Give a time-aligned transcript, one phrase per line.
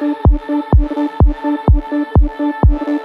[0.00, 0.16] Thank
[2.80, 2.99] you.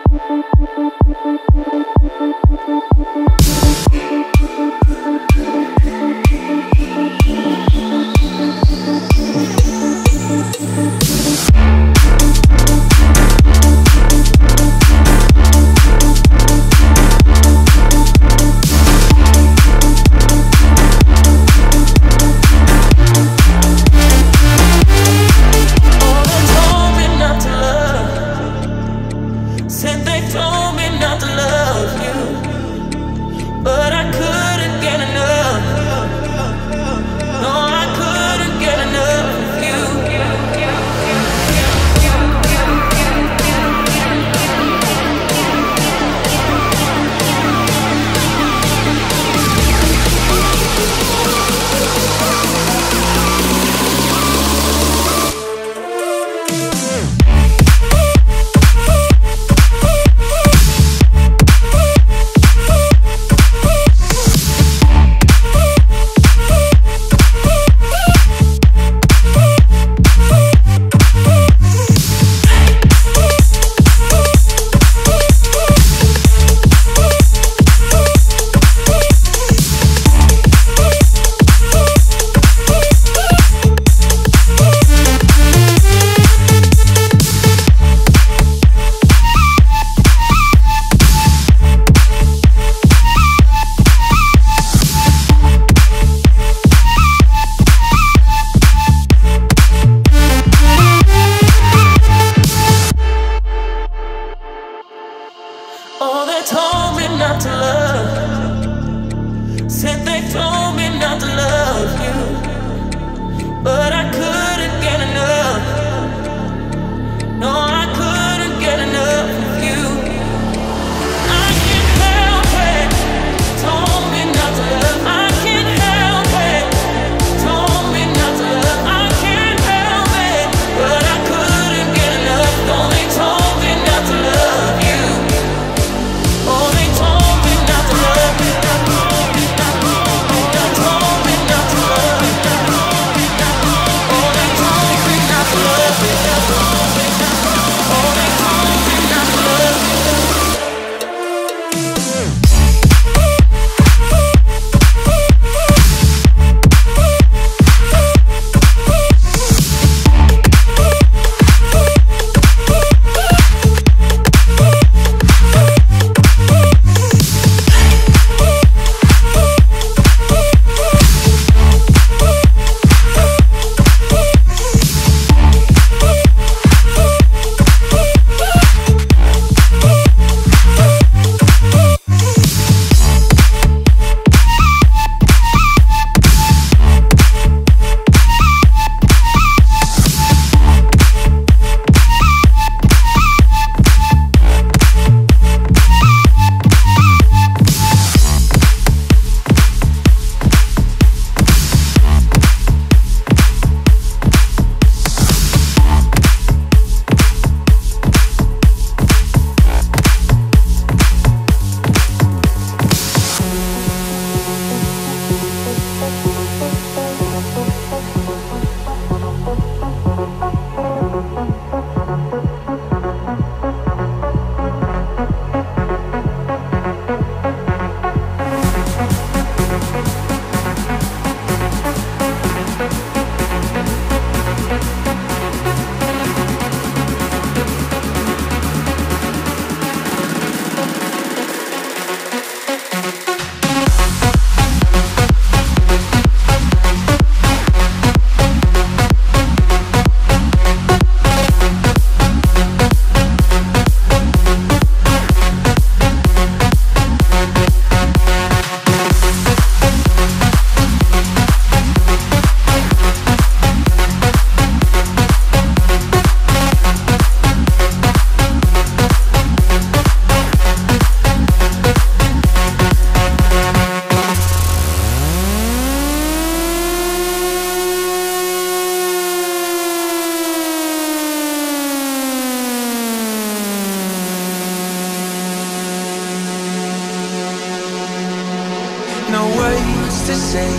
[290.56, 290.76] Say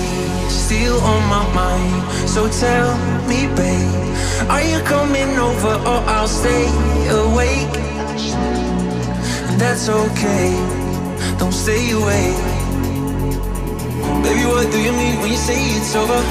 [0.49, 2.01] still on my mind.
[2.35, 2.91] So tell
[3.31, 4.05] me, babe,
[4.55, 6.65] are you coming over or I'll stay
[7.25, 7.77] awake?
[9.61, 10.47] That's okay,
[11.41, 12.27] don't stay away.
[14.25, 16.23] Baby, what do you mean when you say it's over?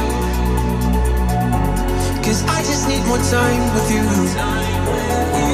[2.26, 4.06] Cause I just need more time with you.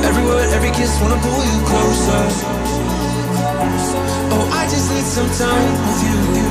[0.08, 2.24] Every word, every kiss, wanna pull you closer.
[4.34, 6.51] Oh, I just need some time with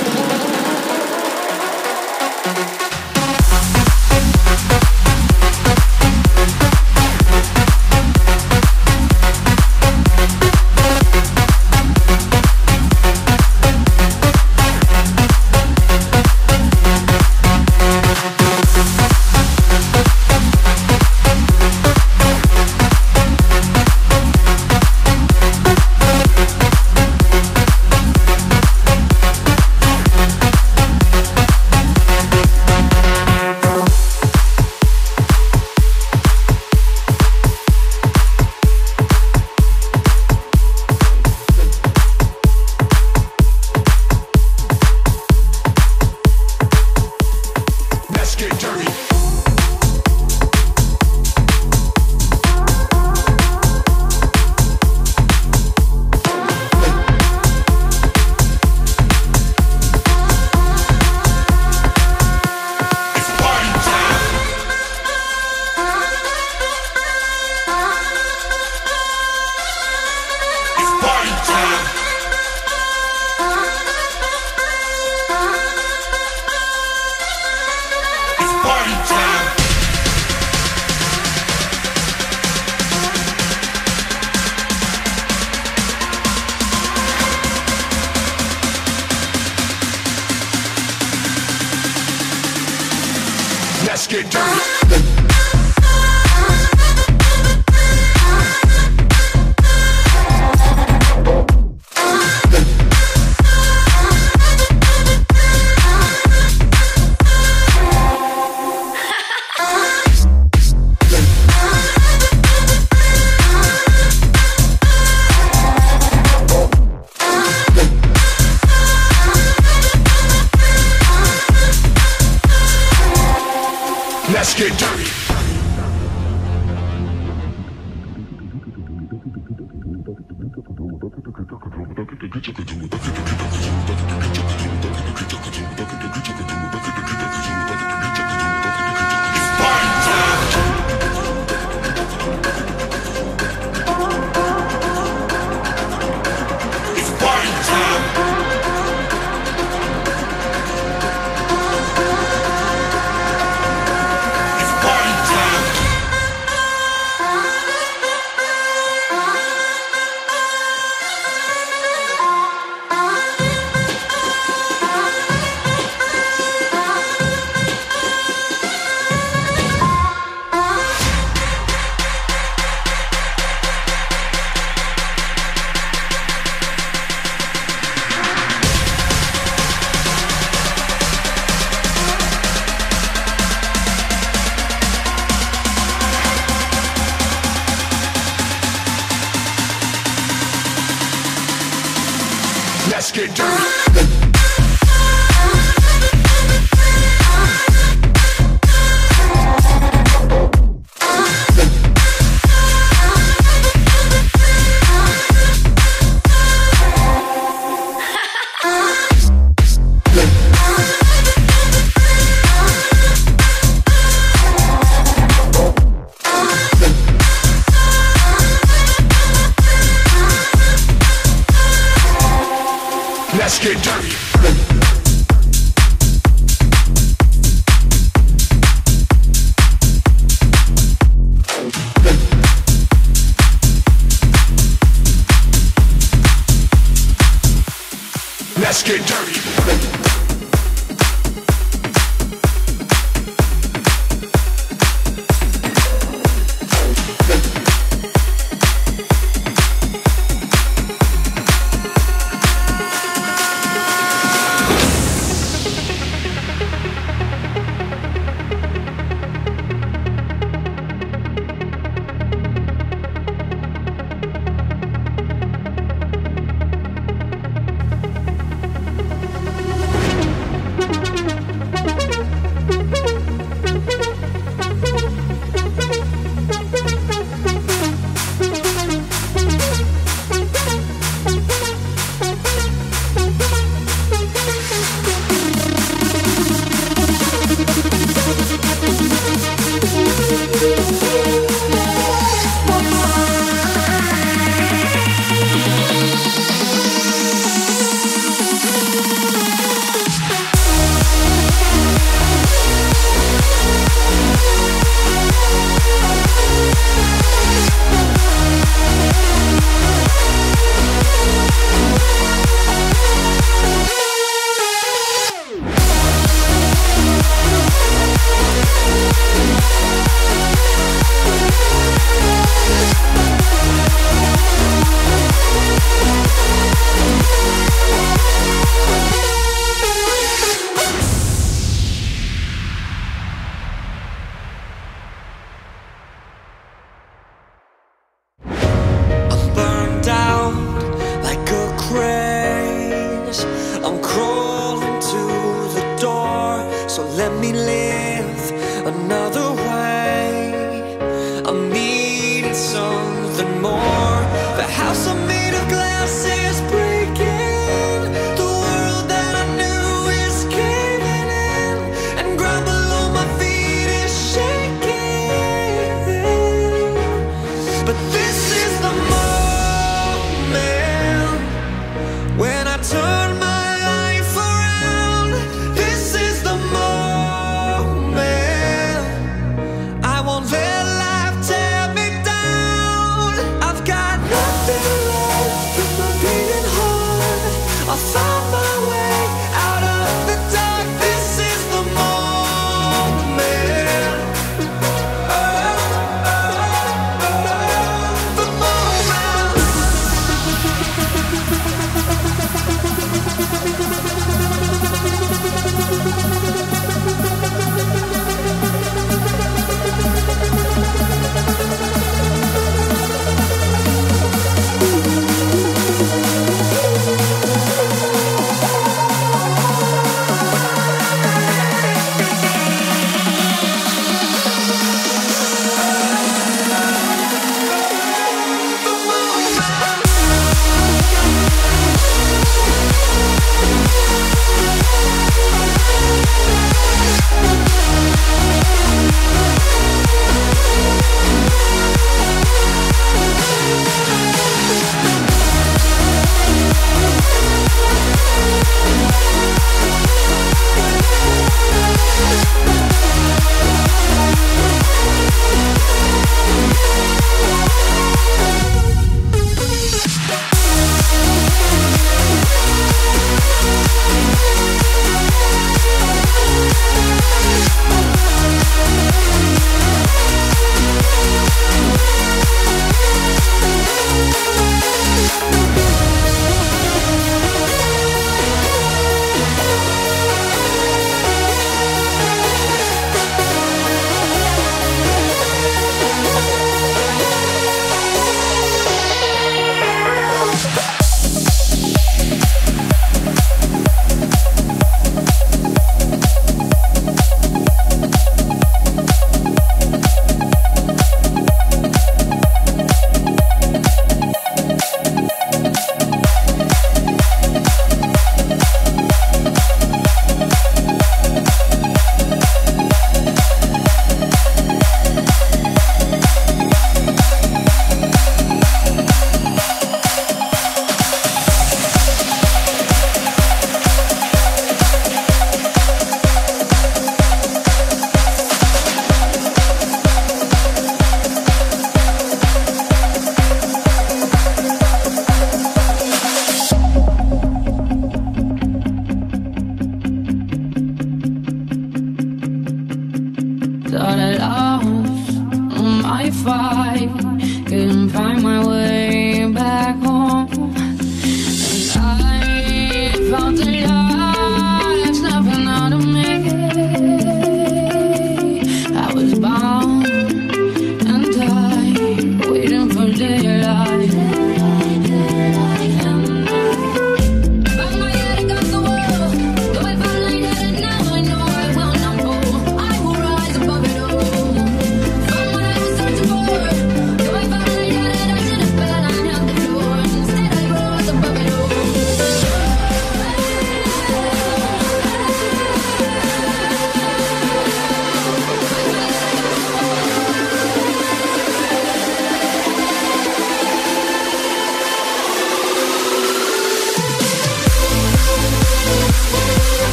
[124.61, 125.00] get dirty.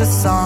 [0.00, 0.39] The sun,